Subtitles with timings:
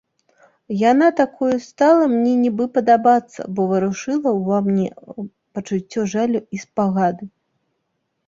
[0.91, 4.87] Яна, такою, стала мне нібы падабацца, бо варушыла ўва мне
[5.59, 7.23] пачуццё жалю і спагады.